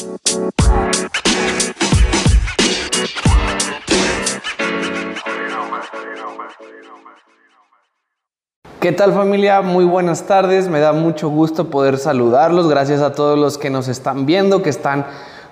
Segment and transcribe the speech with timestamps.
[0.00, 0.06] ¿Qué
[8.92, 9.60] tal familia?
[9.60, 10.68] Muy buenas tardes.
[10.68, 12.66] Me da mucho gusto poder saludarlos.
[12.66, 15.04] Gracias a todos los que nos están viendo, que están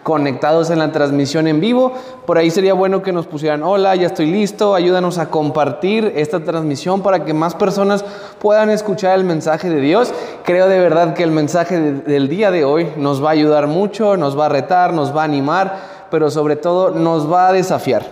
[0.08, 1.92] conectados en la transmisión en vivo.
[2.24, 6.40] Por ahí sería bueno que nos pusieran, hola, ya estoy listo, ayúdanos a compartir esta
[6.40, 8.06] transmisión para que más personas
[8.38, 10.14] puedan escuchar el mensaje de Dios.
[10.44, 14.16] Creo de verdad que el mensaje del día de hoy nos va a ayudar mucho,
[14.16, 15.76] nos va a retar, nos va a animar,
[16.10, 18.06] pero sobre todo nos va a desafiar.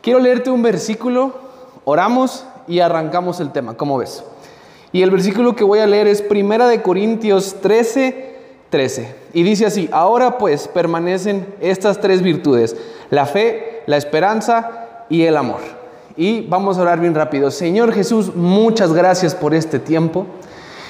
[0.00, 1.34] Quiero leerte un versículo,
[1.84, 3.76] oramos y arrancamos el tema.
[3.76, 4.24] ¿Cómo ves?
[4.90, 8.35] Y el versículo que voy a leer es Primera Corintios 13,
[8.70, 9.14] 13.
[9.32, 12.76] Y dice así, ahora pues permanecen estas tres virtudes,
[13.10, 15.60] la fe, la esperanza y el amor.
[16.16, 17.50] Y vamos a orar bien rápido.
[17.50, 20.26] Señor Jesús, muchas gracias por este tiempo.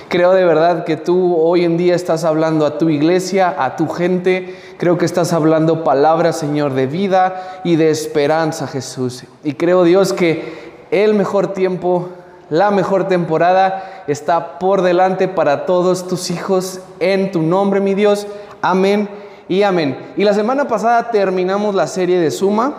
[0.09, 3.88] Creo de verdad que tú hoy en día estás hablando a tu iglesia, a tu
[3.88, 4.55] gente.
[4.79, 9.24] Creo que estás hablando palabras, Señor, de vida y de esperanza, Jesús.
[9.43, 12.09] Y creo, Dios, que el mejor tiempo
[12.51, 18.27] la mejor temporada está por delante para todos tus hijos en tu nombre, mi Dios.
[18.63, 19.09] Amén
[19.49, 19.99] y amén.
[20.16, 22.74] Y la semana pasada terminamos la serie de Suma.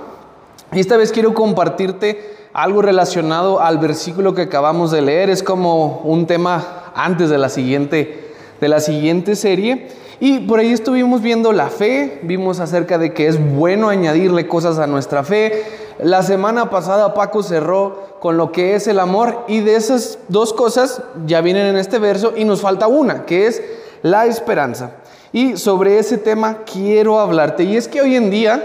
[0.72, 5.30] Y esta vez quiero compartirte algo relacionado al versículo que acabamos de leer.
[5.30, 9.90] Es como un tema antes de la siguiente, de la siguiente serie.
[10.20, 14.80] Y por ahí estuvimos viendo la fe, vimos acerca de que es bueno añadirle cosas
[14.80, 15.64] a nuestra fe.
[16.00, 20.54] La semana pasada Paco cerró con lo que es el amor y de esas dos
[20.54, 23.62] cosas ya vienen en este verso y nos falta una, que es
[24.04, 24.92] la esperanza.
[25.34, 27.64] Y sobre ese tema quiero hablarte.
[27.64, 28.64] Y es que hoy en día,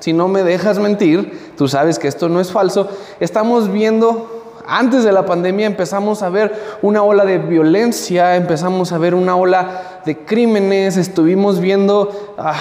[0.00, 2.88] si no me dejas mentir, tú sabes que esto no es falso,
[3.20, 8.98] estamos viendo antes de la pandemia empezamos a ver una ola de violencia, empezamos a
[8.98, 12.54] ver una ola de crímenes, estuvimos viendo ah,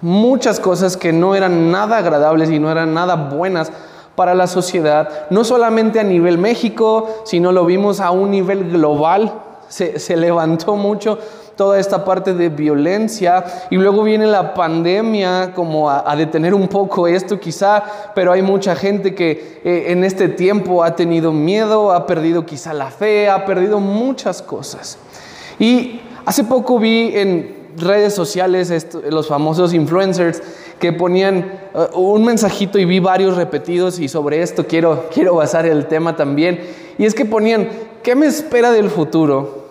[0.00, 3.72] muchas cosas que no eran nada agradables y no eran nada buenas
[4.14, 9.32] para la sociedad, no solamente a nivel México, sino lo vimos a un nivel global,
[9.68, 11.18] se, levantó mucho
[11.54, 17.06] toda esta parte de violencia y luego viene la pandemia como a, detener un poco
[17.06, 17.82] esto quizá,
[18.14, 22.72] pero hay mucha gente que eh, en este tiempo ha tenido miedo, ha perdido quizá
[22.72, 24.98] la fe, ha perdido muchas cosas.
[25.60, 28.72] Y hace poco vi en redes sociales
[29.10, 30.42] los famosos influencers
[30.78, 35.66] que ponían uh, un mensajito y vi varios repetidos y sobre esto quiero, quiero basar
[35.66, 36.60] el tema también.
[36.98, 37.68] Y es que ponían,
[38.02, 39.66] ¿qué me espera del futuro?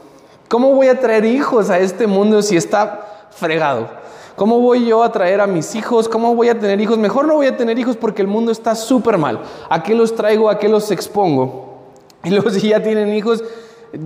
[0.47, 3.89] ¿Cómo voy a traer hijos a este mundo si está fregado?
[4.37, 6.07] ¿Cómo voy yo a traer a mis hijos?
[6.07, 6.97] ¿Cómo voy a tener hijos?
[6.97, 9.41] Mejor no voy a tener hijos porque el mundo está súper mal.
[9.67, 10.49] ¿A qué los traigo?
[10.49, 11.65] ¿A qué los expongo?
[12.23, 13.43] Y luego si ya tienen hijos,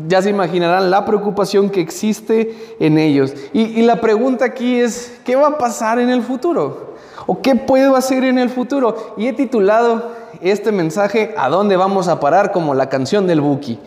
[0.08, 3.34] ya se imaginarán la preocupación que existe en ellos.
[3.54, 6.96] Y, la pregunta aquí es, ¿qué va a pasar en el futuro?
[7.28, 9.14] ¿O qué puedo hacer en el futuro?
[9.18, 12.52] Y he titulado este mensaje ¿A dónde vamos a parar?
[12.52, 13.80] como la canción del Buki.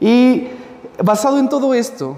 [0.00, 0.48] Y
[1.02, 2.16] basado en todo esto,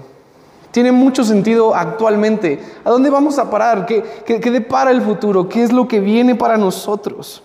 [0.71, 2.59] tiene mucho sentido actualmente.
[2.83, 3.85] ¿A dónde vamos a parar?
[3.85, 5.47] ¿Qué, qué, qué depara el futuro?
[5.47, 7.44] ¿Qué es lo que viene para nosotros?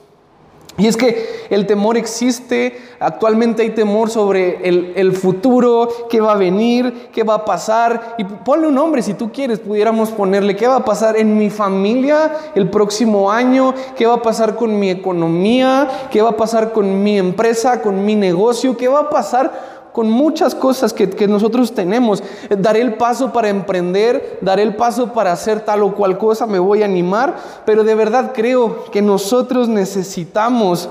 [0.81, 6.37] Y es que el temor existe, actualmente hay temor sobre el, futuro, qué va a
[6.37, 8.15] venir, qué va a pasar.
[8.17, 11.51] Y ponle un nombre si tú quieres, pudiéramos ponerle qué va a pasar en mi
[11.51, 16.73] familia el próximo año, qué va a pasar con mi economía, qué va a pasar
[16.73, 21.75] con mi empresa, con mi negocio, qué va a pasar con muchas cosas que, nosotros
[21.75, 22.23] tenemos.
[22.59, 26.59] Daré el paso para emprender, daré el paso para hacer tal o cual cosa, me
[26.59, 30.89] voy a animar, pero de verdad creo que nosotros necesitamos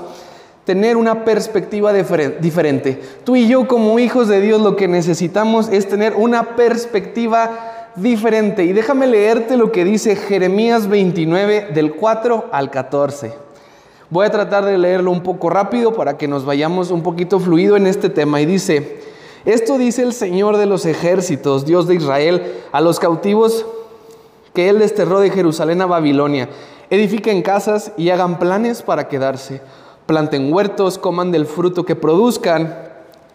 [0.64, 3.02] tener una perspectiva diferente.
[3.24, 8.64] Tú y yo como hijos de Dios lo que necesitamos es tener una perspectiva diferente.
[8.64, 13.49] Y déjame leerte lo que dice Jeremías 29 del 4 al 14.
[14.10, 17.76] Voy a tratar de leerlo un poco rápido para que nos vayamos un poquito fluido
[17.76, 18.40] en este tema.
[18.40, 19.00] Y dice,
[19.44, 23.64] esto dice el Señor de los ejércitos, Dios de Israel, a los cautivos
[24.52, 26.48] que Él desterró de Jerusalén a Babilonia.
[26.90, 29.60] Edifiquen casas y hagan planes para quedarse.
[30.06, 32.76] Planten huertos, coman del fruto que produzcan.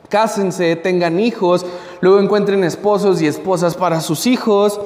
[0.09, 1.65] Cásense, tengan hijos,
[2.01, 4.81] luego encuentren esposos y esposas para sus hijos,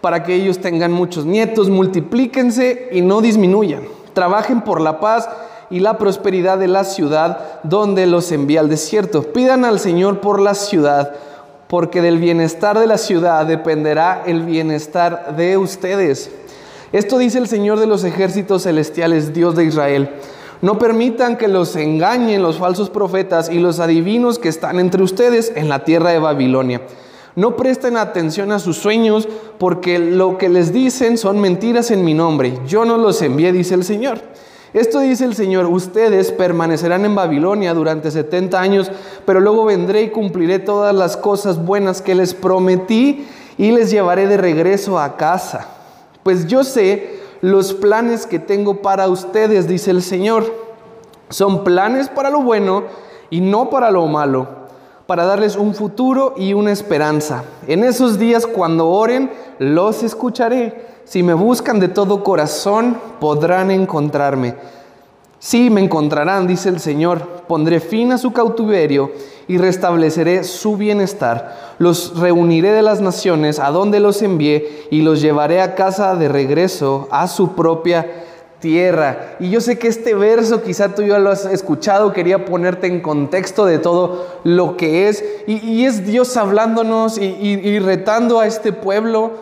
[0.00, 5.28] para que ellos tengan muchos nietos, multiplíquense y no disminuyan Trabajen por la paz
[5.68, 9.22] y la prosperidad de la ciudad donde los envía al desierto.
[9.34, 11.12] Pidan al Señor por la ciudad,
[11.68, 16.30] porque del bienestar de la ciudad dependerá el bienestar de ustedes.
[16.92, 20.08] Esto dice el Señor de los ejércitos celestiales, Dios de Israel.
[20.62, 25.52] No permitan que los engañen los falsos profetas y los adivinos que están entre ustedes
[25.56, 26.80] en la tierra de Babilonia.
[27.36, 29.28] No presten atención a sus sueños
[29.58, 32.58] porque lo que les dicen son mentiras en mi nombre.
[32.66, 34.20] Yo no los envié, dice el Señor.
[34.72, 38.90] Esto dice el Señor, ustedes permanecerán en Babilonia durante 70 años,
[39.24, 43.26] pero luego vendré y cumpliré todas las cosas buenas que les prometí
[43.58, 45.68] y les llevaré de regreso a casa.
[46.22, 50.52] Pues yo sé los planes que tengo para ustedes, dice el Señor.
[51.28, 52.84] Son planes para lo bueno
[53.30, 54.65] y no para lo malo,
[55.06, 57.44] para darles un futuro y una esperanza.
[57.66, 60.86] En esos días cuando oren, los escucharé.
[61.04, 64.56] Si me buscan de todo corazón, podrán encontrarme.
[65.38, 67.44] Sí, me encontrarán, dice el Señor.
[67.46, 69.12] Pondré fin a su cautiverio
[69.46, 71.74] y restableceré su bienestar.
[71.78, 76.28] Los reuniré de las naciones a donde los envié y los llevaré a casa de
[76.28, 78.24] regreso a su propia
[78.60, 79.36] tierra.
[79.38, 83.00] Y yo sé que este verso quizá tú ya lo has escuchado, quería ponerte en
[83.00, 85.24] contexto de todo lo que es.
[85.46, 89.32] Y, es Dios hablándonos y retando a este pueblo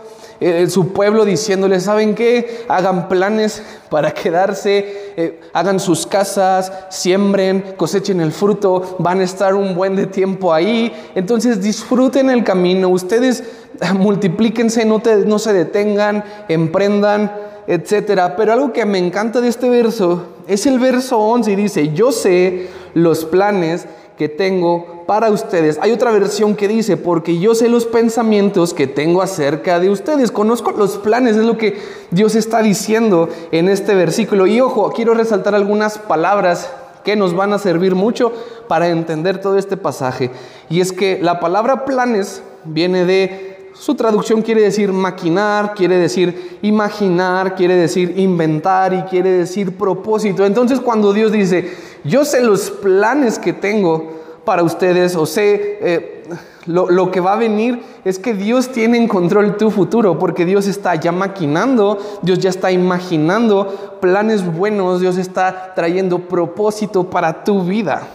[0.41, 2.65] eh, su pueblo diciéndole, ¿saben qué?
[2.69, 9.55] Hagan planes para quedarse, eh, hagan sus casas, siembren, cosechen el fruto, van a estar
[9.55, 10.93] un buen de tiempo ahí.
[11.15, 13.45] Entonces disfruten el camino, ustedes
[13.95, 17.33] multiplíquense, no, no se detengan, emprendan,
[17.67, 18.37] etcétera.
[18.37, 22.13] Pero algo que me encanta de este verso es el verso 11 y dice, yo
[22.13, 23.87] sé los planes
[24.19, 25.79] que tengo para ustedes.
[25.81, 30.31] Hay otra versión que dice, porque yo sé los pensamientos que tengo acerca de ustedes.
[30.31, 31.79] Conozco los planes, es lo que
[32.11, 34.47] Dios está diciendo en este versículo.
[34.47, 36.71] Y ojo, quiero resaltar algunas palabras
[37.05, 38.33] que nos van a servir mucho
[38.69, 40.31] para entender todo este pasaje.
[40.71, 46.59] Y es que la palabra planes viene de su traducción quiere decir maquinar, quiere decir
[46.63, 50.47] imaginar, quiere decir inventar y quiere decir propósito.
[50.47, 51.73] Entonces cuando Dios dice,
[52.05, 54.13] yo sé los planes que tengo
[54.45, 56.25] para ustedes o sé eh,
[56.67, 60.45] lo, lo, que va a venir, es que Dios tiene en control tu futuro, porque
[60.45, 67.43] Dios está ya maquinando, Dios ya está imaginando planes buenos, Dios está trayendo propósito para
[67.43, 68.07] tu vida.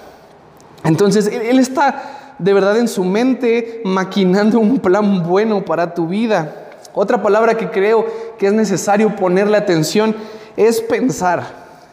[0.84, 6.70] Entonces Él está de verdad en su mente maquinando un plan bueno para tu vida.
[6.94, 8.06] Otra palabra que creo
[8.38, 10.16] que es necesario ponerle atención
[10.58, 11.44] es pensar.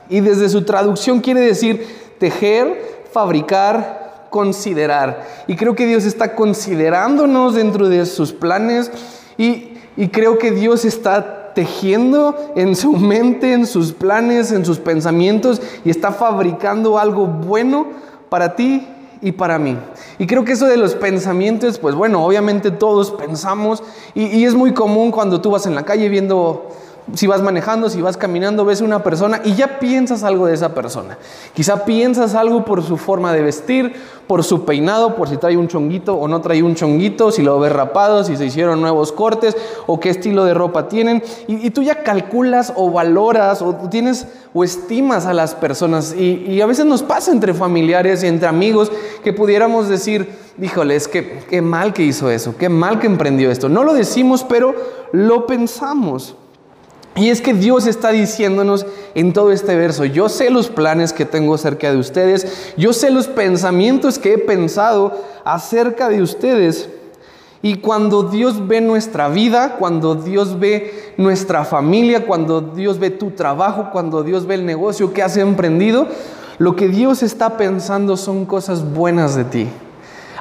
[0.09, 1.87] Y desde su traducción quiere decir
[2.19, 5.25] tejer, fabricar, considerar.
[5.47, 8.91] Y creo que Dios está considerándonos dentro de sus planes
[9.37, 14.79] y, y creo que Dios está tejiendo en su mente, en sus planes, en sus
[14.79, 17.87] pensamientos y está fabricando algo bueno
[18.29, 18.87] para ti
[19.27, 19.77] y para mí.
[20.21, 23.83] Y creo que eso de los pensamientos, pues bueno, obviamente todos pensamos
[24.15, 26.69] y, es muy común cuando tú vas en la calle viendo
[27.15, 30.75] si vas manejando, si vas caminando, ves una persona y ya piensas algo de esa
[30.75, 31.19] persona.
[31.55, 33.95] Quizá piensas algo por su forma de vestir,
[34.27, 37.61] por su peinado, por si trae un chonguito o no trae un chonguito, si lo
[37.61, 39.57] ves rapado, si se hicieron nuevos cortes
[39.87, 41.23] o qué estilo de ropa tienen.
[41.47, 46.13] Y, tú ya calculas o valoras o tienes o estimas a las personas.
[46.13, 48.91] Y, y, a veces nos pasa entre familiares y entre amigos
[49.23, 50.29] que pudiéramos decir,
[50.61, 53.69] híjole, es que qué mal que hizo eso, qué mal que emprendió esto.
[53.69, 54.75] No lo decimos, pero
[55.13, 56.35] lo pensamos.
[57.17, 58.85] Y es que Dios está diciéndonos
[59.15, 63.11] en todo este verso, yo sé los planes que tengo acerca de ustedes, yo sé
[63.11, 66.91] los pensamientos que he pensado acerca de ustedes.
[67.63, 73.31] Y cuando Dios ve nuestra vida, cuando Dios ve nuestra familia, cuando Dios ve tu
[73.31, 76.07] trabajo, cuando Dios ve el negocio que has emprendido,
[76.59, 79.69] lo que Dios está pensando son cosas buenas de ti.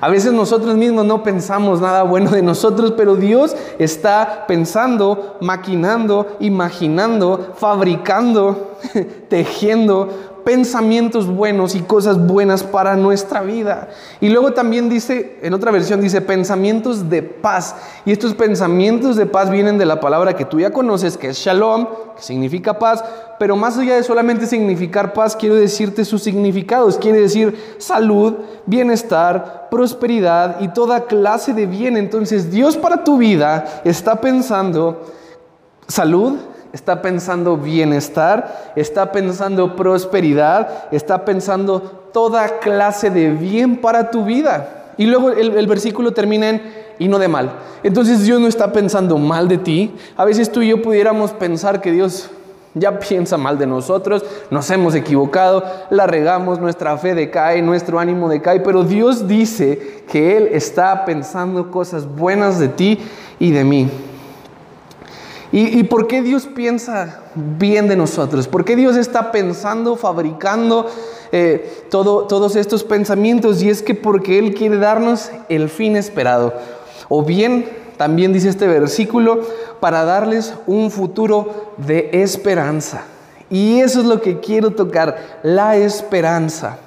[0.02, 6.38] A veces nosotros mismos no pensamos nada bueno de nosotros, pero Dios está pensando, maquinando,
[6.40, 8.78] imaginando, fabricando,
[9.30, 13.90] tejiendo pensamientos buenos y cosas buenas para nuestra vida.
[14.22, 17.76] Y luego también dice, en otra versión dice pensamientos de paz.
[18.06, 21.38] Y estos pensamientos de paz vienen de la palabra que tú ya conoces, que es
[21.38, 23.04] shalom, que significa paz.
[23.40, 27.00] Pero más allá de solamente significar paz, quiero decirte sus significados.
[27.00, 28.36] Quiere decir salud,
[28.68, 31.98] bienestar, prosperidad y toda clase de bien.
[31.98, 35.12] Entonces Dios para tu vida está pensando
[35.88, 36.36] salud,
[36.76, 41.80] está pensando bienestar, está pensando prosperidad, está pensando
[42.12, 44.92] toda clase de bien para tu vida.
[44.98, 46.62] Y luego el, versículo termina en
[47.00, 47.50] y no de mal.
[47.82, 49.96] Entonces Dios no está pensando mal de ti.
[50.18, 52.30] A veces tú y yo pudiéramos pensar que Dios
[52.74, 58.28] ya piensa mal de nosotros, nos hemos equivocado, la regamos, nuestra fe decae, nuestro ánimo
[58.28, 63.00] decae, pero Dios dice que Él está pensando cosas buenas de ti
[63.40, 63.90] y de mí.
[65.52, 68.48] ¿Y, por qué Dios piensa bien de nosotros?
[68.48, 70.88] ¿Por qué Dios está pensando, fabricando
[71.32, 73.62] eh, todo, todos estos pensamientos?
[73.62, 76.54] Y es que porque Él quiere darnos el fin esperado.
[77.08, 79.42] O bien, también dice este versículo,
[79.80, 83.04] para darles un futuro de esperanza.
[83.50, 86.80] Y eso es lo que quiero tocar, la esperanza.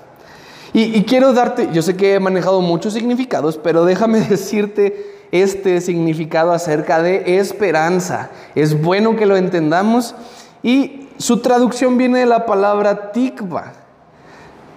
[0.73, 6.53] Y, quiero darte, yo sé que he manejado muchos significados, pero déjame decirte este significado
[6.53, 8.31] acerca de esperanza.
[8.55, 10.15] Es bueno que lo entendamos
[10.63, 13.73] y su traducción viene de la palabra tikva,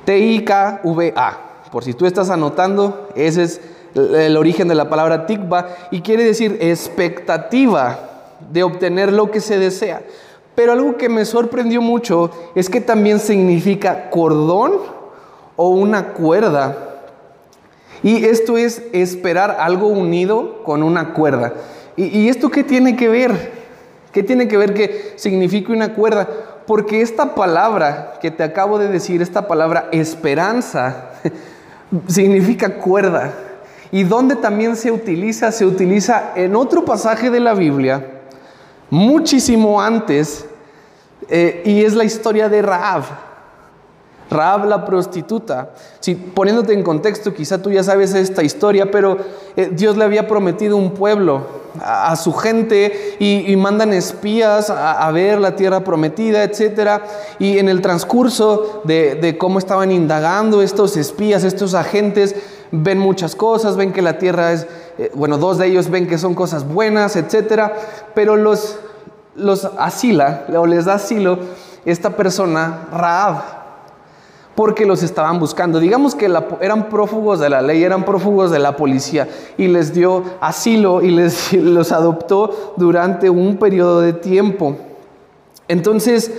[0.05, 1.37] T-I-K-V-A.
[1.71, 3.61] Por si tú estás anotando, ese es
[3.95, 7.99] el origen de la palabra tikva y quiere decir expectativa
[8.51, 10.01] de obtener lo que se desea.
[10.55, 14.73] Pero algo que me sorprendió mucho es que también significa cordón
[15.55, 16.90] o una cuerda.
[18.03, 21.53] Y esto es esperar algo unido con una cuerda.
[21.95, 23.51] ¿Y, esto qué tiene que ver?
[24.11, 26.27] ¿Qué tiene que ver que signifique una cuerda?
[26.65, 31.11] Porque esta palabra que te acabo de decir, esta palabra esperanza,
[32.07, 33.33] significa cuerda.
[33.91, 38.05] Y donde también se utiliza, se utiliza en otro pasaje de la Biblia,
[38.89, 40.45] muchísimo antes,
[41.29, 43.30] eh, y es la historia de Raab.
[44.31, 45.71] Raab la prostituta.
[45.99, 49.17] Si poniéndote en contexto, quizá tú ya sabes esta historia, pero
[49.57, 55.39] eh, Dios le había prometido un pueblo a, su gente y, mandan espías a, ver
[55.39, 57.01] la tierra prometida, etc.
[57.39, 62.35] Y en el transcurso de, cómo estaban indagando estos espías, estos agentes,
[62.71, 64.65] ven muchas cosas, ven que la tierra es,
[64.97, 67.71] eh, bueno, dos de ellos ven que son cosas buenas, etc.
[68.15, 68.77] Pero los,
[69.35, 71.39] los asila o les da asilo
[71.85, 73.60] esta persona, Raab
[74.55, 75.79] porque los estaban buscando.
[75.79, 76.29] Digamos que
[76.61, 79.27] eran prófugos de la ley, eran prófugos de la policía
[79.57, 84.75] y les dio asilo y les, los adoptó durante un periodo de tiempo.
[85.67, 86.31] Entonces,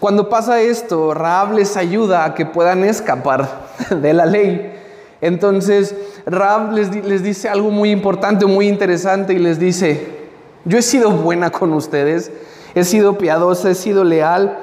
[0.00, 4.78] cuando pasa esto, Raab les ayuda a que puedan escapar de la ley.
[5.20, 5.94] Entonces,
[6.26, 10.22] Raab les, les dice algo muy importante, muy interesante y les dice,
[10.64, 12.32] yo he sido buena con ustedes,
[12.74, 14.58] he sido piadosa, he sido leal.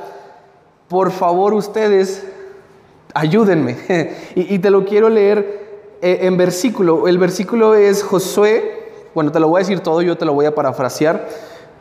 [0.90, 2.26] Por favor, ustedes
[3.14, 3.78] ayúdenme.
[4.36, 7.08] y, te lo quiero leer eh, en versículo.
[7.08, 10.46] El versículo es Josué, bueno, te lo voy a decir todo, yo te lo voy
[10.46, 11.28] a parafrasear,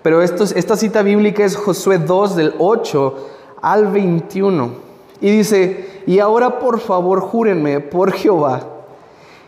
[0.02, 3.28] pero esto, esta cita bíblica es Josué 2 del 8
[3.62, 4.88] al 21.
[5.20, 8.62] Y dice, y ahora por favor júrenme por Jehová,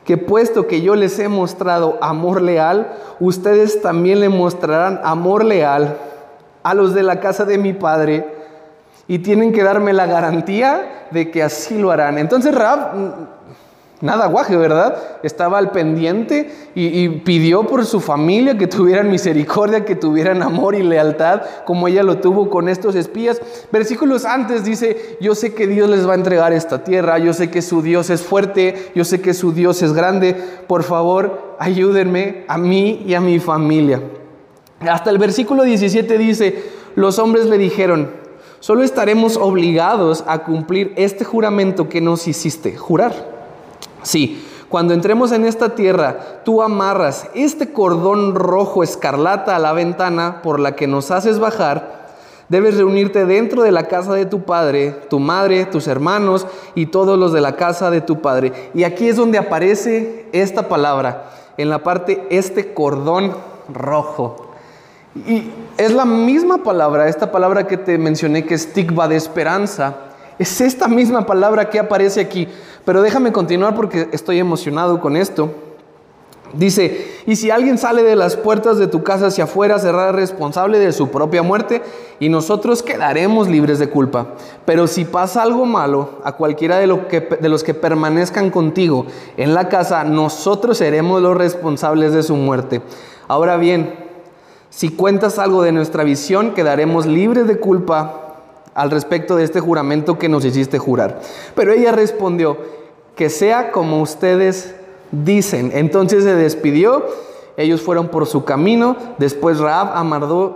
[0.05, 5.97] que puesto que yo les he mostrado amor leal, ustedes también le mostrarán amor leal
[6.63, 8.40] a los de la casa de mi padre
[9.11, 12.17] y tienen que darme la garantía de que así lo harán.
[12.17, 13.11] Entonces Raab, mm,
[14.03, 15.03] nada guaje, ¿verdad?
[15.25, 20.85] Estaba al pendiente y, pidió por su familia que tuvieran misericordia, que tuvieran amor y
[20.85, 23.43] lealtad, como ella lo tuvo con estos espías.
[23.73, 27.51] Versículos antes dice, yo sé que Dios les va a entregar esta tierra, yo sé
[27.51, 30.37] que su Dios es fuerte, yo sé que su Dios es grande,
[30.69, 34.01] por favor, ayúdenme a mí y a mi familia.
[34.79, 36.63] Hasta el versículo 17 dice,
[36.95, 38.20] los hombres le dijeron,
[38.61, 43.13] solo estaremos obligados a cumplir este juramento que nos hiciste jurar.
[44.03, 50.43] Sí, cuando entremos en esta tierra, tú amarras este cordón rojo escarlata a la ventana
[50.43, 52.01] por la que nos haces bajar.
[52.49, 57.19] Debes reunirte dentro de la casa de tu padre, tu madre, tus hermanos y todos
[57.19, 58.53] los de la casa de tu padre.
[58.73, 63.35] Y aquí es donde aparece esta palabra, en la parte este cordón
[63.73, 64.53] rojo.
[65.27, 65.51] Y
[65.81, 69.97] es la misma palabra, esta palabra que te mencioné que es tikva de esperanza,
[70.39, 72.49] es esta misma palabra que aparece aquí.
[72.85, 75.51] Pero déjame continuar porque estoy emocionado con esto.
[76.53, 80.79] Dice, y si alguien sale de las puertas de tu casa hacia afuera, será responsable
[80.79, 81.81] de su propia muerte
[82.19, 84.35] y nosotros quedaremos libres de culpa.
[84.67, 86.89] Pero si pasa algo malo a cualquiera de,
[87.41, 89.07] de los que permanezcan contigo
[89.39, 92.83] en la casa, nosotros seremos los responsables de su muerte.
[93.29, 94.00] Ahora bien,
[94.71, 98.37] si cuentas algo de nuestra visión, quedaremos libres de culpa
[98.75, 101.21] al respecto de este juramento que nos hiciste jurar.
[101.57, 102.57] Pero ella respondió,
[103.17, 104.75] que sea como ustedes
[105.11, 105.73] dicen.
[105.75, 107.05] Entonces se despidió,
[107.57, 109.91] ellos fueron por su camino, después Raab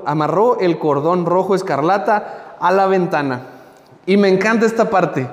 [0.06, 3.48] amarró, el cordón rojo escarlata a la ventana.
[4.06, 5.28] Y me encanta esta parte.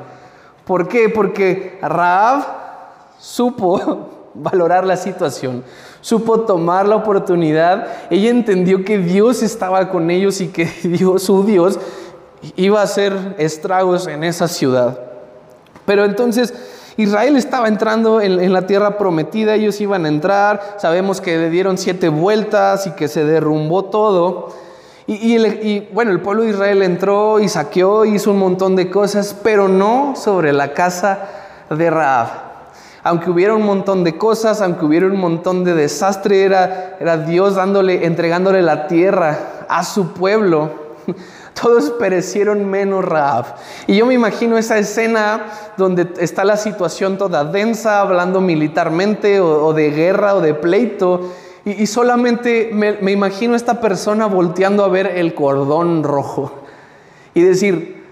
[0.66, 1.08] ¿Por qué?
[1.08, 2.44] Porque Raab
[3.20, 5.64] supo valorar la situación
[6.02, 11.46] supo tomar la oportunidad, ella entendió que Dios estaba con ellos y que Dios, su
[11.46, 11.80] Dios,
[12.56, 15.00] iba a hacer estragos en esa ciudad.
[15.86, 16.54] Pero entonces
[16.98, 21.78] Israel estaba entrando en, la tierra prometida, ellos iban a entrar, sabemos que le dieron
[21.78, 24.50] siete vueltas y que se derrumbó todo.
[25.08, 29.36] Y, y, bueno, el pueblo de Israel entró y saqueó, hizo un montón de cosas,
[29.44, 31.28] pero no sobre la casa
[31.70, 32.51] de Raab.
[33.04, 37.58] Aunque hubiera un montón de cosas, aunque hubiera un montón de desastre, era, era Dios
[37.58, 40.70] entregándole la tierra a su pueblo.
[41.60, 43.46] Todos perecieron menos Raab.
[43.88, 45.46] Y yo me imagino esa escena
[45.78, 51.32] donde está la situación toda densa, hablando militarmente o, de guerra o de pleito.
[51.66, 56.52] Y, solamente me, me imagino esta persona volteando a ver el cordón rojo
[57.34, 58.04] y decir,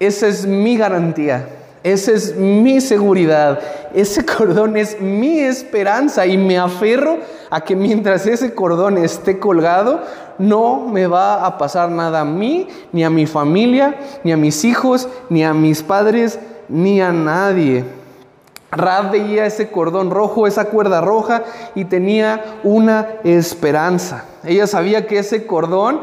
[0.00, 1.57] esa es mi garantía.
[1.92, 3.60] Esa es mi seguridad.
[3.94, 7.18] Ese cordón es mi esperanza y me aferro
[7.48, 10.02] a que mientras ese cordón esté colgado,
[10.36, 14.64] no me va a pasar nada a mí, ni a mi familia, ni a mis
[14.64, 17.84] hijos, ni a mis padres, ni a nadie.
[18.70, 21.42] Rab veía ese cordón rojo, esa cuerda roja
[21.74, 24.26] y tenía una esperanza.
[24.44, 26.02] Ella sabía que ese cordón,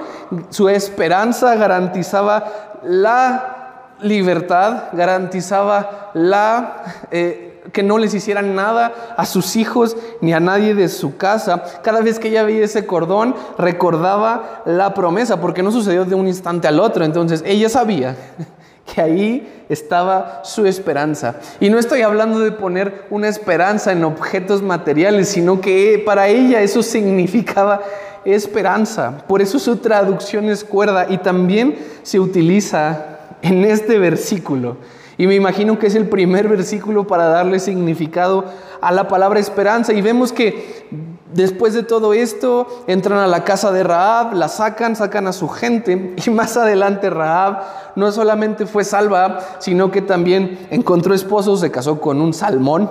[0.50, 3.54] su esperanza garantizaba la
[4.02, 10.75] libertad, garantizaba la, eh, que no les hicieran nada a sus hijos ni a nadie
[10.75, 11.64] de su casa.
[11.82, 16.28] Cada vez que ella veía ese cordón, recordaba la promesa, porque no sucedió de un
[16.28, 17.06] instante al otro.
[17.06, 18.16] Entonces ella sabía
[18.94, 21.36] que ahí estaba su esperanza.
[21.60, 26.62] Y no estoy hablando de poner una esperanza en objetos materiales, sino que para ella
[26.62, 27.82] eso significaba
[28.25, 29.24] esperanza.
[29.28, 33.14] Por eso su traducción es cuerda y también se utiliza
[33.46, 34.78] en este versículo.
[35.18, 38.44] Y me imagino que es el primer versículo para darle significado
[38.82, 39.94] a la palabra esperanza.
[39.94, 40.88] Y vemos que
[41.32, 45.48] después de todo esto entran a la casa de Raab, la sacan, sacan a su
[45.48, 46.16] gente.
[46.25, 47.62] Y más adelante Raab
[47.96, 52.90] no solamente fue salva, sino que también encontró esposo, se casó con un salmón.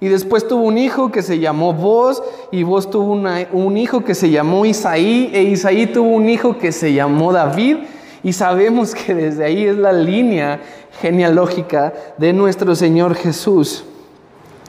[0.00, 4.14] Y después tuvo un hijo que se llamó Boz, y Boz tuvo un hijo que
[4.14, 7.76] se llamó Isaí, e Isaí tuvo un hijo que se llamó David.
[8.22, 10.60] Y sabemos que desde ahí es la línea
[11.00, 13.84] genealógica de nuestro Señor Jesús.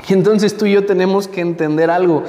[0.08, 2.24] Y entonces tú y yo tenemos que entender algo,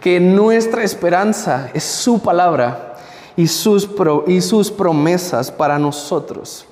[0.00, 2.94] que nuestra esperanza es su palabra
[3.36, 3.88] y sus,
[4.26, 6.66] y sus promesas para nosotros.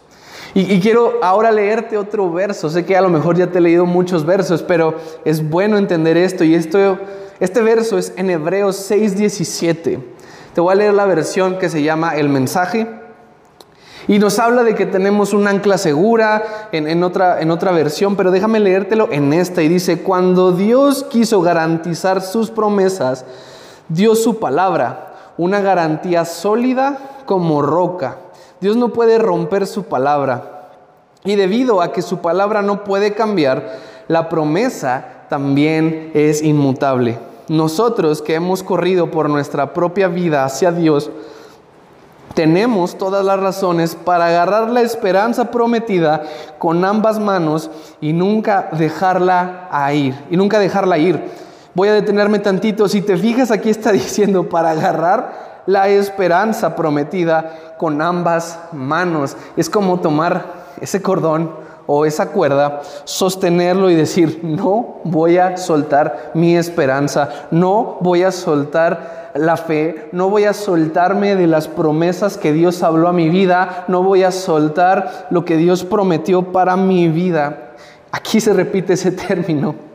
[0.55, 2.71] Y, y, quiero ahora leerte otro verso.
[2.71, 6.17] Sé que a lo mejor ya te he leído muchos versos, pero es bueno entender
[6.17, 6.43] esto.
[6.43, 6.99] Y esto,
[7.39, 9.99] este verso es en Hebreos 6:17.
[10.55, 12.89] Te voy a leer la versión que se llama El mensaje.
[14.09, 18.59] Y nos habla de que tenemos un ancla segura en, otra, otra versión, pero déjame
[18.59, 19.63] leértelo en esta.
[19.63, 23.27] Y dice, cuando Dios quiso garantizar sus promesas,
[23.91, 28.17] dio su palabra, una garantía sólida como roca.
[28.63, 30.71] Dios no puede romper su palabra.
[31.25, 33.77] Y debido a que su palabra no puede cambiar,
[34.09, 37.19] la promesa también es inmutable.
[37.49, 41.11] Nosotros que hemos corrido por nuestra propia vida hacia Dios,
[42.39, 46.23] tenemos todas las razones para agarrar la esperanza prometida
[46.59, 47.69] con ambas manos
[48.01, 51.21] y nunca dejarla ir, y nunca dejarla ir.
[51.75, 57.75] Voy a detenerme tantito, si te fijas aquí está diciendo para agarrar la esperanza prometida
[57.77, 59.37] con ambas manos.
[59.57, 61.51] Es como tomar ese cordón
[61.91, 68.31] o esa cuerda, sostenerlo y decir, no voy a soltar mi esperanza, no voy a
[68.31, 73.31] soltar la fe, no voy a soltarme de las promesas que Dios habló a mi
[73.31, 77.73] vida, no voy a soltar lo que Dios prometió para mi vida.
[78.13, 79.88] Aquí se repite ese término.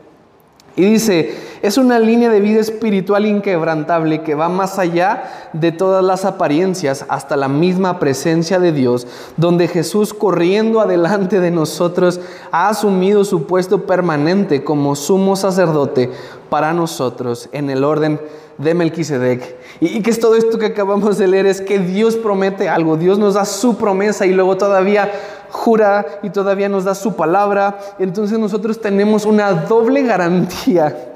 [0.76, 6.04] Y dice, es una línea de vida espiritual inquebrantable que va más allá de todas
[6.04, 9.06] las apariencias hasta la misma presencia de Dios,
[9.36, 16.10] donde Jesús corriendo adelante de nosotros ha asumido su puesto permanente como sumo sacerdote
[16.50, 18.20] para nosotros en el orden
[18.58, 19.56] de Melquisedec.
[19.80, 21.46] ¿Y qué es todo esto que acabamos de leer?
[21.46, 25.10] Es que Dios promete algo, Dios nos da su promesa y luego todavía
[25.54, 27.78] jura y todavía nos da su palabra.
[28.00, 31.12] Entonces nosotros tenemos una doble garantía.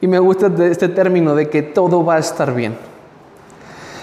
[0.00, 2.76] Y me gusta este término de que todo va a estar bien.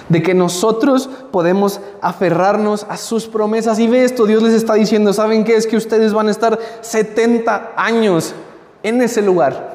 [0.10, 3.80] De que nosotros podemos aferrarnos a sus promesas.
[3.80, 5.56] Y ve esto, Dios les está diciendo, ¿saben qué?
[5.56, 8.36] Es que ustedes van a estar 70 años
[8.84, 9.74] en ese lugar.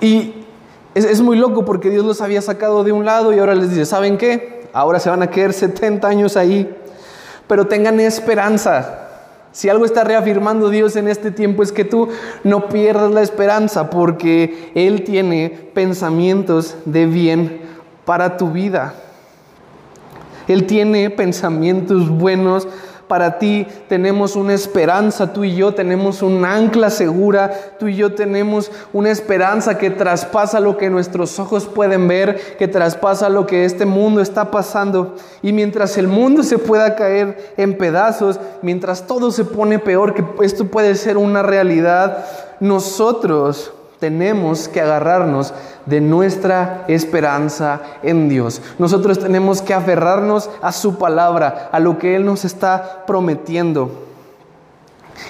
[0.00, 0.46] Y
[0.94, 3.84] es, muy loco porque Dios los había sacado de un lado y ahora les dice,
[3.84, 4.68] ¿saben qué?
[4.72, 6.74] Ahora se van a quedar 70 años ahí.
[7.50, 9.08] Pero tengan esperanza.
[9.50, 12.08] Si algo está reafirmando Dios en este tiempo es que tú
[12.44, 17.62] no pierdas la esperanza porque Él tiene pensamientos de bien
[18.04, 18.94] para tu vida.
[20.46, 22.68] Él tiene pensamientos buenos
[23.10, 28.14] para ti, tenemos una esperanza, tú y yo tenemos un ancla segura, tú y yo
[28.14, 33.64] tenemos una esperanza que traspasa lo que nuestros ojos pueden ver, que traspasa lo que
[33.64, 35.16] este mundo está pasando.
[35.42, 40.24] Y mientras el mundo se pueda caer en pedazos, mientras todo se pone peor, que
[40.44, 42.24] esto puede ser una realidad,
[42.60, 45.54] nosotros tenemos que agarrarnos
[45.86, 48.60] de nuestra esperanza en Dios.
[48.78, 54.06] Nosotros tenemos que aferrarnos a su palabra, a lo que Él nos está prometiendo.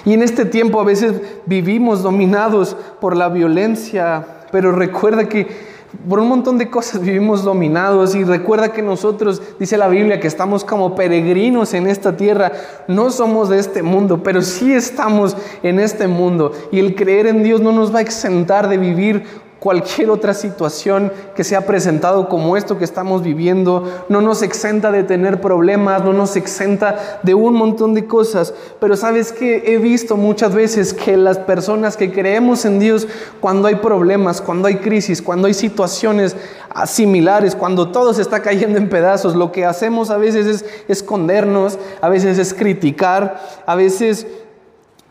[0.05, 5.70] Y en este tiempo a veces vivimos dominados por la violencia, pero recuerda que
[6.07, 10.27] por un montón de cosas vivimos dominados y recuerda que nosotros, dice la Biblia, que
[10.27, 12.53] estamos como peregrinos en esta tierra.
[12.87, 16.53] No somos de este mundo, pero sí estamos en este mundo.
[16.71, 19.25] Y el creer en Dios no nos va a exentar de vivir
[19.61, 24.91] cualquier otra situación que se ha presentado como esto que estamos viviendo, no nos exenta
[24.91, 28.55] de tener problemas, no nos exenta de un montón de cosas.
[28.79, 33.07] Pero sabes que he visto muchas veces que las personas que creemos en Dios,
[33.39, 36.35] cuando hay problemas, cuando hay crisis, cuando hay situaciones
[36.87, 41.77] similares, cuando todo se está cayendo en pedazos, lo que hacemos a veces es escondernos,
[42.01, 44.25] a veces es criticar, a veces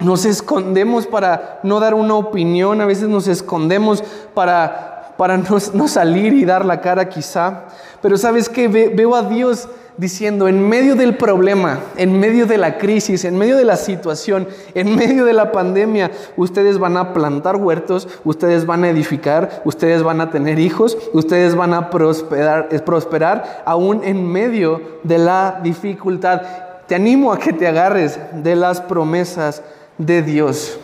[0.00, 4.02] nos escondemos para no dar una opinión, a veces nos escondemos
[4.34, 7.64] para, para no, salir y dar la cara quizá.
[8.00, 9.68] Pero sabes que veo a Dios
[10.00, 14.48] diciendo, en medio del problema, en medio de la crisis, en medio de la situación,
[14.74, 20.02] en medio de la pandemia, ustedes van a plantar huertos, ustedes van a edificar, ustedes
[20.02, 26.40] van a tener hijos, ustedes van a prosperar, prosperar aún en medio de la dificultad.
[26.86, 29.62] Te animo a que te agarres de las promesas
[30.00, 30.78] de Dios.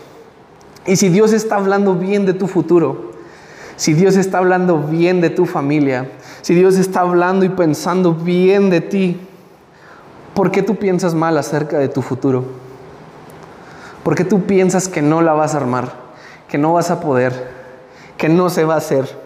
[0.87, 3.13] Y si Dios está hablando bien de tu futuro,
[3.77, 6.11] si Dios está hablando bien de tu familia,
[6.43, 9.19] si Dios está hablando y pensando bien de ti,
[10.35, 12.45] ¿por qué tú piensas mal acerca de tu futuro?
[14.05, 15.93] ¿Por qué tú piensas que no la vas a armar,
[16.49, 17.51] que no vas a poder,
[18.19, 19.26] que no se va a hacer?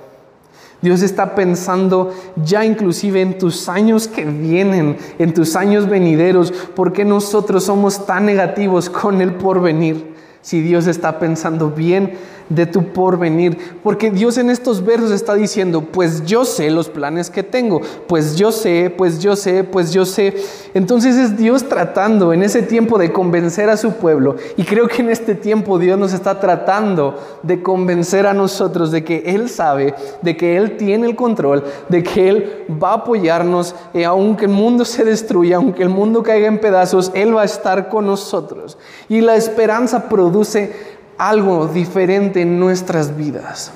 [0.82, 6.52] Dios está pensando ya inclusive en tus años que vienen, en tus años venideros.
[6.52, 10.14] ¿Por qué nosotros somos tan negativos con el porvenir?
[10.40, 12.14] Si Dios está pensando bien
[12.50, 13.56] de tu porvenir.
[13.82, 18.36] Porque Dios en estos versos está diciendo, pues yo sé los planes que tengo, pues
[18.36, 20.34] yo sé, pues yo sé, pues yo sé.
[20.74, 24.36] Entonces es Dios tratando en ese tiempo de convencer a su pueblo.
[24.56, 29.04] Y creo que en este tiempo Dios nos está tratando de convencer a nosotros de
[29.04, 33.74] que Él sabe, de que Él tiene el control, de que Él va a apoyarnos,
[33.94, 37.44] y aunque el mundo se destruya, aunque el mundo caiga en pedazos, Él va a
[37.46, 38.76] estar con nosotros.
[39.08, 43.72] Y la esperanza produce algo diferente en nuestras vidas.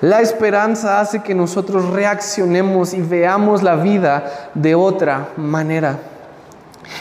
[0.00, 6.00] La esperanza hace que nosotros reaccionemos y veamos la vida de otra manera.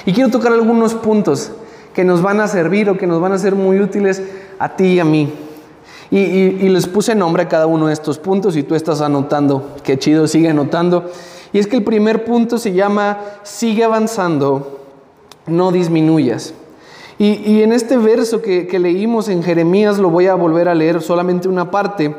[0.06, 1.52] Y quiero tocar algunos puntos
[1.96, 4.22] que nos van a servir o que nos van a ser muy útiles
[4.60, 5.34] a ti y a mí.
[6.12, 9.76] Y, les puse nombre a cada uno de estos puntos y tú estás anotando.
[9.84, 11.10] Qué chido, sigue anotando.
[11.54, 14.86] Y es que el primer punto se llama, sigue avanzando,
[15.48, 16.54] no disminuyas.
[17.24, 21.48] Y, en este verso que, leímos en Jeremías, lo voy a volver a leer solamente
[21.48, 22.16] una parte.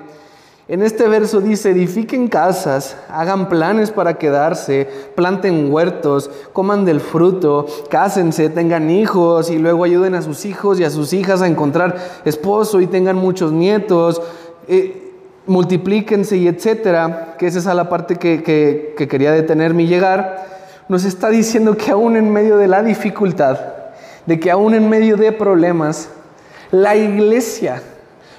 [0.68, 7.66] En este verso dice, edifiquen casas, hagan planes para quedarse, planten huertos, coman del fruto,
[7.90, 11.96] cásense, tengan hijos y luego ayuden a sus hijos y a sus hijas a encontrar
[12.24, 14.22] esposo y tengan muchos nietos,
[14.68, 15.14] eh,
[15.48, 20.46] multiplíquense y etcétera, que esa es la parte que quería detenerme y llegar.
[20.88, 23.81] Nos está diciendo que aún en medio de la dificultad,
[24.26, 26.08] de que aún en medio de problemas,
[26.70, 27.82] la iglesia,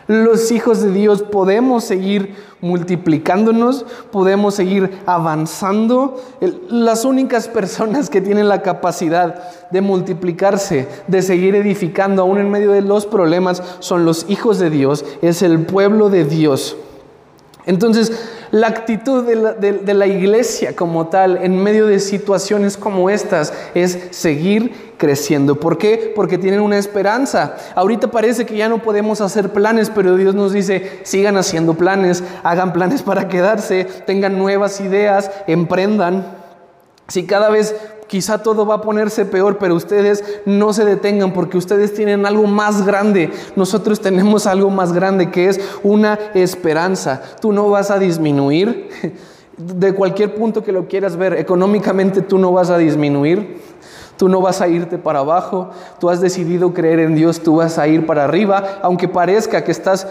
[0.07, 6.21] los hijos de Dios, podemos seguir multiplicándonos, podemos seguir avanzando.
[6.69, 12.71] Las únicas personas que tienen la capacidad de multiplicarse, de seguir edificando aún en medio
[12.71, 16.77] de los problemas, son los hijos de Dios, es el pueblo de Dios.
[17.65, 18.11] Entonces,
[18.51, 24.82] la actitud de la, iglesia como tal en medio de situaciones como estas es seguir
[25.03, 25.59] creciendo.
[25.59, 26.13] ¿Por qué?
[26.15, 27.57] Porque tienen una esperanza.
[27.75, 32.23] Ahorita parece que ya no podemos hacer planes, pero Dios nos dice, sigan haciendo planes,
[32.41, 36.25] hagan planes para quedarse, tengan nuevas ideas, emprendan.
[37.09, 37.75] Si cada vez
[38.07, 42.45] Quizá todo va a ponerse peor, pero ustedes no se detengan porque ustedes tienen algo
[42.45, 43.31] más grande.
[43.55, 47.23] Nosotros tenemos algo más grande que es una esperanza.
[47.41, 48.89] Tú no vas a disminuir.
[49.57, 53.61] De cualquier punto que lo quieras ver, económicamente tú no vas a disminuir.
[54.23, 57.77] Tú no vas a irte para abajo, tú has decidido creer en Dios, tú vas
[57.77, 60.07] a ir para arriba, aunque parezca que estás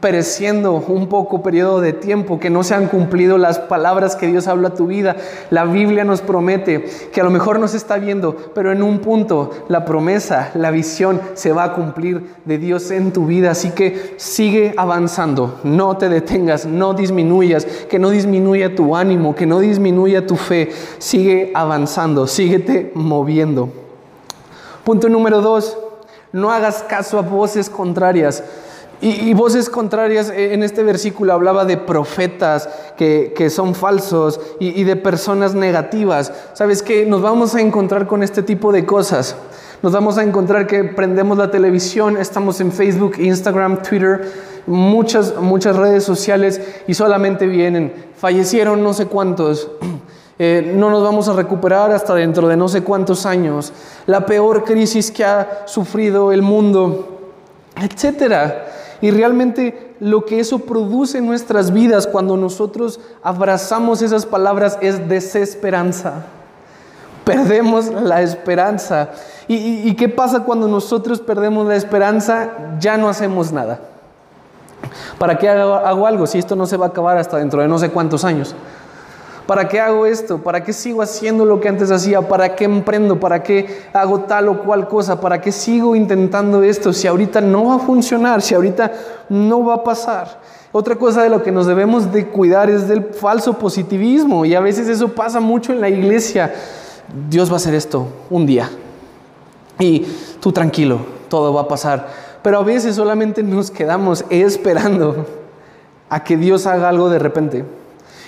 [0.00, 4.46] pereciendo un poco periodo de tiempo, que no se han cumplido las palabras que Dios
[4.46, 5.16] habla a tu vida.
[5.50, 9.00] La Biblia nos promete que a lo mejor no se está viendo, pero en un
[9.00, 13.50] punto la promesa, la visión se va a cumplir de Dios en tu vida.
[13.50, 19.46] Así que sigue avanzando, no te detengas, no disminuyas, que no disminuya tu ánimo, que
[19.46, 20.70] no disminuya tu fe.
[20.98, 23.47] Sigue avanzando, síguete moviendo.
[24.84, 25.76] Punto número dos,
[26.32, 28.42] no hagas caso a voces contrarias.
[29.00, 34.82] Y, voces contrarias eh, en este versículo hablaba de profetas que, son falsos y, y,
[34.82, 36.32] de personas negativas.
[36.52, 37.06] ¿Sabes qué?
[37.06, 39.36] Nos vamos a encontrar con este tipo de cosas.
[39.82, 44.28] Nos vamos a encontrar que prendemos la televisión, estamos en Facebook, Instagram, Twitter,
[44.66, 49.70] muchas, muchas redes sociales y solamente vienen, fallecieron no sé cuántos.
[50.38, 53.72] Eh, no nos vamos a recuperar hasta dentro de no sé cuántos años,
[54.06, 57.32] la peor crisis que ha sufrido el mundo,
[57.76, 58.66] etcétera.
[59.00, 65.08] Y realmente lo que eso produce en nuestras vidas cuando nosotros abrazamos esas palabras es
[65.08, 66.24] desesperanza.
[67.24, 69.10] Perdemos la esperanza.
[69.48, 72.50] ¿Y, qué pasa cuando nosotros perdemos la esperanza?
[72.80, 73.80] Ya no hacemos nada.
[75.18, 77.78] ¿Para qué hago algo si esto no se va a acabar hasta dentro de no
[77.78, 78.54] sé cuántos años?
[79.48, 80.42] ¿Para qué hago esto?
[80.42, 82.20] ¿Para qué sigo haciendo lo que antes hacía?
[82.20, 83.18] ¿Para qué emprendo?
[83.18, 85.22] ¿Para qué hago tal o cual cosa?
[85.22, 88.42] ¿Para qué sigo intentando esto si ahorita no va a funcionar?
[88.42, 88.92] Si ahorita
[89.30, 90.38] no va a pasar.
[90.70, 94.60] Otra cosa de lo que nos debemos de cuidar es del falso positivismo y a
[94.60, 96.52] veces eso pasa mucho en la iglesia.
[97.30, 98.68] Dios va a hacer esto un día
[99.78, 100.04] y
[100.40, 100.98] tú tranquilo,
[101.30, 102.06] todo va a pasar.
[102.42, 105.24] Pero a veces solamente nos quedamos esperando
[106.10, 107.64] a que Dios haga algo de repente.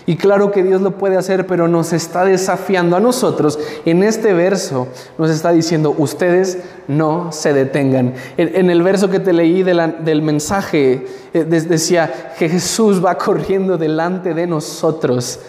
[0.07, 3.59] Y claro que Dios lo puede hacer, pero nos está desafiando a nosotros.
[3.85, 6.59] En este verso nos está diciendo, ustedes
[6.89, 8.15] no se detengan.
[8.37, 14.35] En, el verso que te leí del mensaje eh, decía que Jesús va corriendo delante
[14.35, 15.41] de nosotros.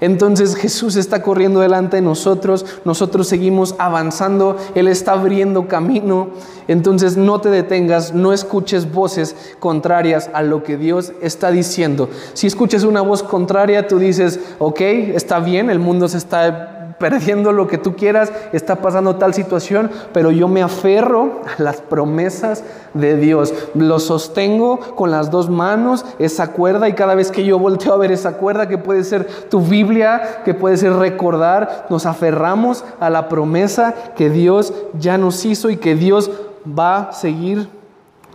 [0.00, 6.28] Entonces Jesús está corriendo delante de nosotros, nosotros seguimos avanzando, Él está abriendo camino.
[6.68, 12.08] Entonces no te detengas, no escuches voces contrarias a lo que Dios está diciendo.
[12.34, 17.52] Si escuchas una voz contraria, tú dices, ok, está bien, el mundo se está perdiendo
[17.52, 22.64] lo que tú quieras, está pasando tal situación, pero yo me aferro a las promesas
[22.94, 23.54] de Dios.
[23.74, 27.98] Lo sostengo con las dos manos, esa cuerda, y cada vez que yo volteo a
[27.98, 33.10] ver esa cuerda, que puede ser tu Biblia, que puede ser recordar, nos aferramos a
[33.10, 36.30] la promesa que Dios ya nos hizo y que Dios
[36.66, 37.68] va a seguir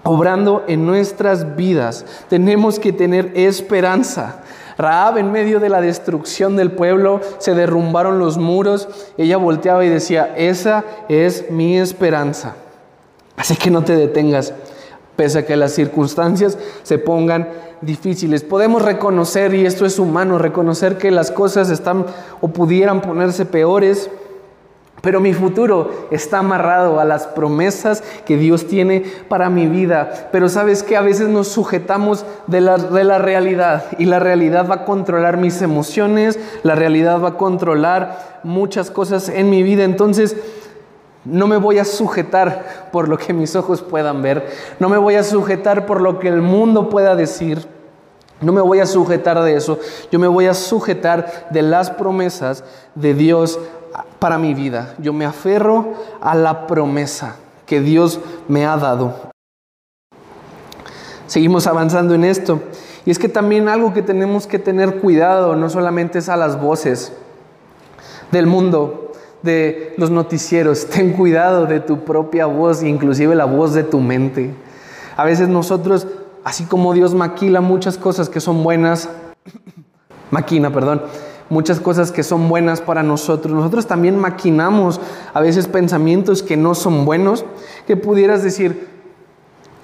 [0.04, 2.06] obrando en nuestras vidas.
[2.30, 4.43] Tenemos que tener esperanza.
[4.78, 9.90] Raab en medio de la destrucción del pueblo, se derrumbaron los muros, ella volteaba y
[9.90, 12.56] decía, esa es mi esperanza.
[13.38, 14.54] Así que no te detengas,
[15.16, 17.50] pese a que las circunstancias se pongan
[17.82, 18.44] difíciles.
[18.44, 22.06] Podemos reconocer, y esto es humano, reconocer que las cosas están
[22.42, 24.10] o pudieran ponerse peores,
[25.04, 30.30] pero mi futuro está amarrado a las promesas que Dios tiene para mi vida.
[30.32, 34.66] Pero sabes que a veces nos sujetamos de la, de la, realidad y la realidad
[34.66, 39.84] va a controlar mis emociones, la realidad va a controlar muchas cosas en mi vida.
[39.84, 40.38] Entonces
[41.26, 44.48] no me voy a sujetar por lo que mis ojos puedan ver,
[44.80, 47.68] no me voy a sujetar por lo que el mundo pueda decir.
[48.40, 49.80] No me voy a sujetar de eso,
[50.12, 52.64] yo me voy a sujetar de las promesas
[52.94, 53.58] de Dios
[54.20, 54.96] para mi vida.
[55.00, 59.32] Yo me aferro a la promesa que Dios me ha dado.
[61.28, 62.62] Seguimos avanzando en esto.
[63.06, 66.62] Y es que también algo que tenemos que tener cuidado no solamente es a las
[66.62, 67.14] voces
[68.32, 70.88] del mundo, de los noticieros.
[70.90, 74.54] Ten cuidado de tu propia voz, inclusive la voz de tu mente.
[75.18, 76.08] A veces nosotros,
[76.44, 79.10] así como Dios maquila muchas cosas que son buenas,
[80.32, 81.04] maquina, perdón,
[81.50, 83.54] muchas cosas que son buenas para nosotros.
[83.54, 85.00] Nosotros también maquinamos
[85.34, 87.46] a veces pensamientos que no son buenos,
[87.88, 88.88] que pudieras decir,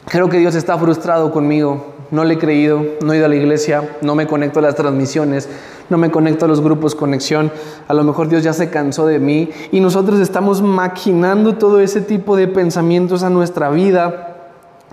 [0.06, 3.36] creo que Dios está frustrado conmigo, no le he creído, no he ido a la
[3.36, 5.48] iglesia, no me conecto a las transmisiones,
[5.90, 7.52] no me conecto a los grupos conexión,
[7.88, 12.02] a lo mejor Dios ya se cansó de mí y nosotros estamos maquinando todo ese
[12.02, 14.26] tipo de pensamientos a nuestra vida.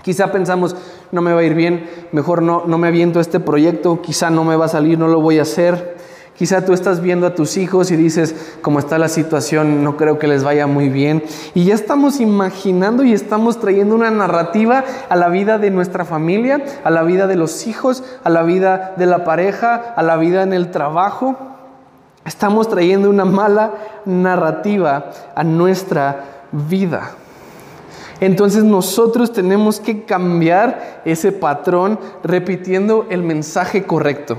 [0.03, 0.75] Quizá pensamos,
[1.11, 4.29] no me va a ir bien, mejor no, no me aviento a este proyecto, quizá
[4.29, 5.97] no me va a salir, no lo voy a hacer.
[6.37, 10.19] Quizá tú estás viendo a tus hijos y dices, como está la situación, no creo
[10.19, 11.23] que les vaya muy bien.
[11.55, 16.63] Y ya estamos imaginando y estamos trayendo una narrativa a la vida de nuestra familia,
[16.83, 20.43] a la vida de los hijos, a la vida de la pareja, a la vida
[20.43, 21.35] en el trabajo.
[22.23, 23.73] Estamos trayendo una mala
[24.05, 27.13] narrativa a nuestra vida.
[28.19, 34.37] Entonces nosotros tenemos que cambiar ese patrón repitiendo el mensaje correcto.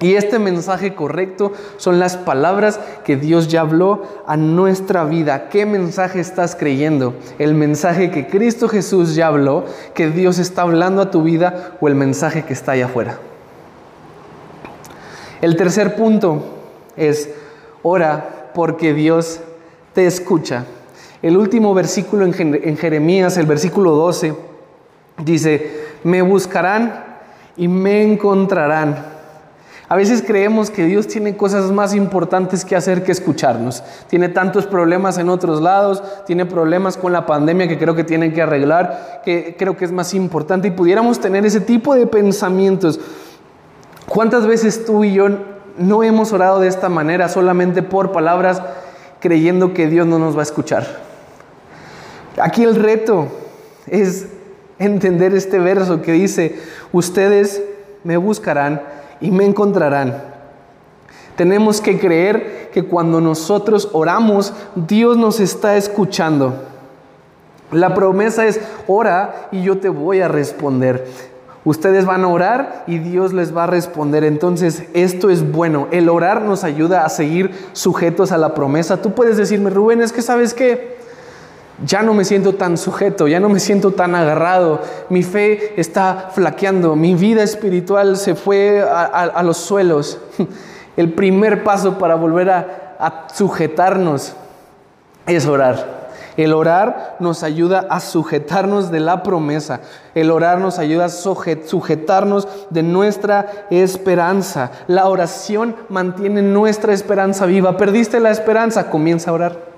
[0.00, 5.48] Y este mensaje correcto son las palabras que Dios ya habló a nuestra vida.
[5.48, 7.14] ¿Qué mensaje estás creyendo?
[7.38, 11.88] ¿El mensaje que Cristo Jesús ya habló, que Dios está hablando a tu vida o
[11.88, 13.18] el mensaje que está allá afuera?
[15.40, 16.42] El tercer punto
[16.96, 17.30] es,
[17.82, 19.40] ora porque Dios
[19.94, 20.64] te escucha.
[21.22, 24.34] El último versículo en Jeremías, el versículo 12,
[25.24, 27.04] dice, me buscarán
[27.56, 29.13] y me encontrarán.
[29.94, 33.84] A veces creemos que Dios tiene cosas más importantes que hacer que escucharnos.
[34.08, 38.32] Tiene tantos problemas en otros lados, tiene problemas con la pandemia que creo que tiene
[38.32, 42.98] que arreglar, que creo que es más importante y pudiéramos tener ese tipo de pensamientos.
[44.08, 45.28] ¿Cuántas veces tú y yo
[45.78, 48.60] no hemos orado de esta manera solamente por palabras
[49.20, 50.88] creyendo que Dios no nos va a escuchar?
[52.42, 53.28] Aquí el reto
[53.86, 54.26] es
[54.80, 56.58] entender este verso que dice,
[56.90, 57.62] ustedes
[58.02, 60.22] me buscarán y me encontrarán.
[61.36, 66.54] Tenemos que creer que cuando nosotros oramos, Dios nos está escuchando.
[67.72, 71.06] La promesa es, ora y yo te voy a responder.
[71.64, 74.22] Ustedes van a orar y Dios les va a responder.
[74.22, 75.88] Entonces, esto es bueno.
[75.90, 79.00] El orar nos ayuda a seguir sujetos a la promesa.
[79.00, 80.98] Tú puedes decirme, Rubén, es que sabes que
[81.82, 86.30] ya no me siento tan sujeto, ya no me siento tan agarrado, mi fe está
[86.32, 90.18] flaqueando, mi vida espiritual se fue a, los suelos.
[90.96, 94.34] El primer paso para volver a, sujetarnos
[95.26, 96.04] es orar.
[96.36, 99.80] El orar nos ayuda a sujetarnos de la promesa.
[100.14, 104.70] El orar nos ayuda a sujetarnos de nuestra esperanza.
[104.86, 107.76] La oración mantiene nuestra esperanza viva.
[107.76, 109.73] Perdiste la esperanza, comienza a orar.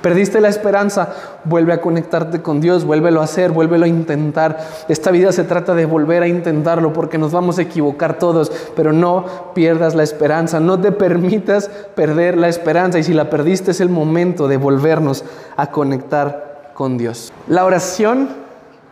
[0.00, 4.58] Perdiste la esperanza, vuelve a conectarte con Dios, vuélvelo a hacer, vuélvelo a intentar.
[4.88, 8.92] Esta vida se trata de volver a intentarlo porque nos vamos a equivocar todos, pero
[8.92, 13.80] no pierdas la esperanza, no te permitas perder la esperanza y si la perdiste es
[13.80, 15.24] el momento de volvernos
[15.56, 17.32] a conectar con Dios.
[17.48, 18.28] La oración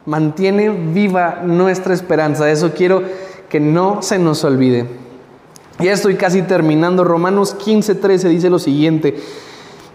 [0.07, 3.03] mantiene viva nuestra esperanza, eso quiero
[3.49, 4.87] que no se nos olvide.
[5.81, 9.17] Ya estoy casi terminando, Romanos 15, 13 dice lo siguiente.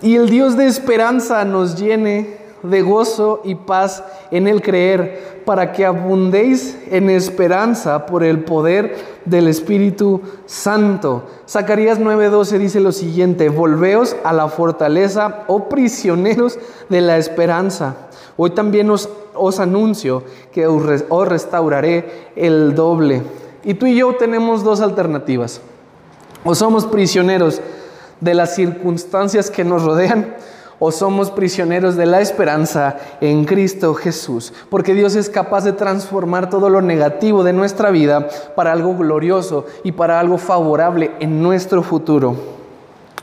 [0.01, 5.71] Y el Dios de esperanza nos llene de gozo y paz en el creer, para
[5.71, 11.23] que abundéis en esperanza por el poder del Espíritu Santo.
[11.47, 16.59] Zacarías 9:12 dice lo siguiente, volveos a la fortaleza, oh prisioneros
[16.89, 17.95] de la esperanza.
[18.37, 23.23] Hoy también os, os anuncio que os, os restauraré el doble.
[23.63, 25.61] Y tú y yo tenemos dos alternativas.
[26.43, 27.61] O somos prisioneros
[28.21, 30.35] de las circunstancias que nos rodean
[30.79, 34.53] o somos prisioneros de la esperanza en Cristo Jesús.
[34.69, 39.65] Porque Dios es capaz de transformar todo lo negativo de nuestra vida para algo glorioso
[39.83, 42.35] y para algo favorable en nuestro futuro.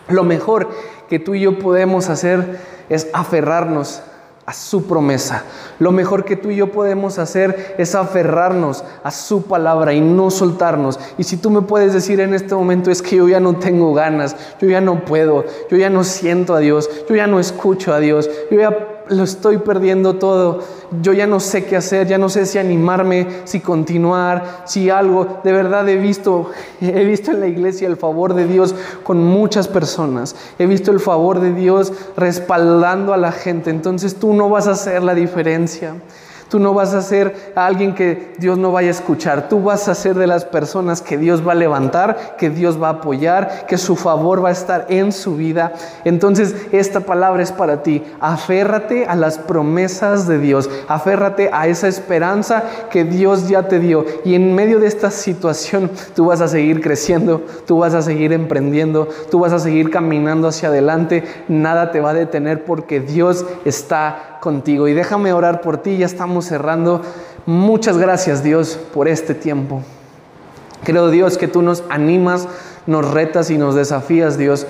[0.09, 0.68] Lo mejor
[1.09, 4.02] que tú y yo podemos hacer es aferrarnos
[4.46, 5.44] a su promesa.
[5.80, 10.30] Lo mejor que tú y yo podemos hacer es aferrarnos a su palabra y no
[10.30, 11.00] soltarnos.
[11.18, 13.92] Y si tú me puedes decir en este momento es que yo ya no tengo
[13.92, 17.92] ganas, yo ya no puedo, yo ya no siento a Dios, yo ya no escucho
[17.92, 20.61] a Dios, yo ya lo estoy perdiendo todo,
[21.03, 25.40] yo ya no sé qué hacer, ya no sé si animarme, si continuar, si algo.
[25.45, 29.69] De verdad he visto, he visto en la iglesia el favor de Dios con muchas
[29.69, 30.37] personas.
[30.59, 33.71] He visto el favor de Dios respaldando a la gente.
[33.71, 35.95] Entonces tú no vas a hacer la diferencia.
[36.48, 39.48] Tú no vas a ser alguien que Dios no vaya a escuchar.
[39.48, 42.88] Tú vas a ser de las personas que Dios va a levantar, que Dios va
[42.88, 45.72] a apoyar, que su favor va a estar en su vida.
[46.04, 48.04] Entonces, esta palabra es para ti.
[48.20, 50.70] Aférrate a las promesas de Dios.
[50.88, 54.04] Aférrate a esa esperanza que Dios ya te dio.
[54.24, 58.32] Y en medio de esta situación, tú vas a seguir creciendo, tú vas a seguir
[58.32, 61.24] emprendiendo, tú vas a seguir caminando hacia adelante.
[61.48, 63.44] Nada te va a detener porque Dios
[64.40, 64.88] contigo.
[64.88, 67.03] Y déjame orar por ti, ya estamos cerrando.
[67.46, 69.83] Muchas gracias Dios por este tiempo.
[70.85, 72.49] Creo Dios que tú nos animas,
[72.87, 74.66] nos retas y nos desafías Dios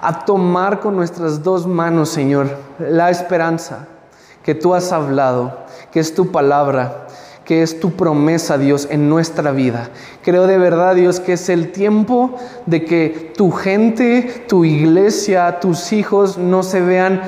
[0.00, 3.86] a tomar con nuestras dos manos, Señor, la esperanza
[4.42, 5.58] que tú has hablado,
[5.92, 7.06] que es tu palabra,
[7.44, 9.90] que es tu promesa, Dios, en nuestra vida.
[10.22, 15.92] Creo de verdad, Dios, que es el tiempo de que tu gente, tu iglesia, tus
[15.92, 17.22] hijos no se vean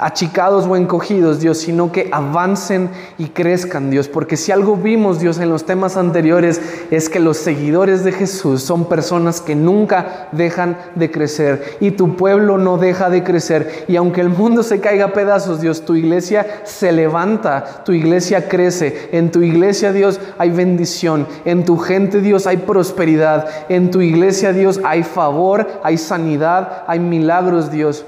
[0.00, 4.08] achicados o encogidos, Dios, sino que avancen y crezcan, Dios.
[4.08, 8.62] Porque si algo vimos, Dios, en los temas anteriores, es que los seguidores de Jesús
[8.62, 13.84] son personas que nunca dejan de crecer y tu pueblo no deja de crecer.
[13.88, 18.48] Y aunque el mundo se caiga a pedazos, Dios, tu iglesia se levanta, tu iglesia
[18.48, 19.08] crece.
[19.12, 21.26] En tu iglesia, Dios, hay bendición.
[21.44, 23.48] En tu gente, Dios, hay prosperidad.
[23.68, 28.04] En tu iglesia, Dios, hay favor, hay sanidad, hay milagros, Dios.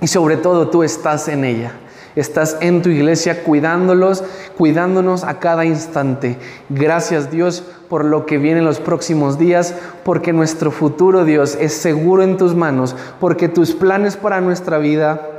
[0.00, 1.72] Y sobre todo tú estás en ella.
[2.16, 4.24] Estás en tu iglesia cuidándolos,
[4.56, 6.36] cuidándonos a cada instante.
[6.68, 9.74] Gracias Dios por lo que viene en los próximos días,
[10.04, 15.37] porque nuestro futuro Dios es seguro en tus manos, porque tus planes para nuestra vida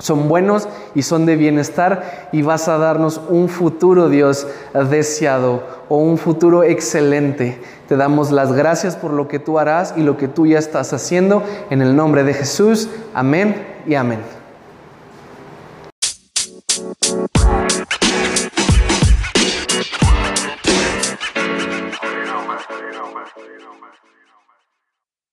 [0.00, 4.46] son buenos y son de bienestar y vas a darnos un futuro, Dios,
[4.90, 7.60] deseado o un futuro excelente.
[7.86, 10.92] Te damos las gracias por lo que tú harás y lo que tú ya estás
[10.92, 11.42] haciendo.
[11.68, 14.39] En el nombre de Jesús, amén y amén.